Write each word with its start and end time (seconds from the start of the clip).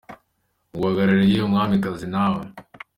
nk’uhagarariye 0.75 1.37
Umwamikazi 1.43 2.05
nawe. 2.13 2.41